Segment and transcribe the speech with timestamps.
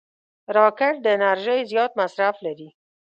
[0.55, 2.69] راکټ د انرژۍ زیات مصرف لري